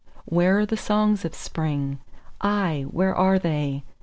[0.25, 1.99] Where are the songs of Spring?
[2.41, 3.83] Ay, where are they?